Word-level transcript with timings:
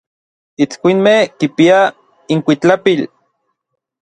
Itskuinmej 0.65 1.21
kipiaj 1.39 1.83
inkuitlapil. 2.37 3.01